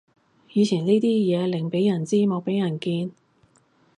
[0.53, 3.11] 以前呢啲嘢寧俾人知莫俾人見